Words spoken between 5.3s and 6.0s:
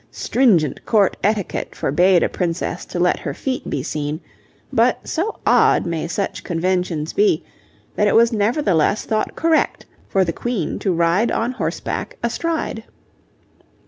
odd